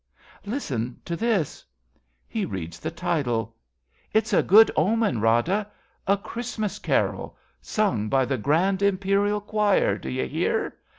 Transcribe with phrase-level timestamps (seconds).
[0.47, 1.63] Listen to this!
[2.27, 3.55] {He reads the title.)
[4.13, 5.69] It's a good omen, Rada—
[6.07, 10.75] A Christmas carol Sung by the Gi^and Imperial Choir— d' you hear?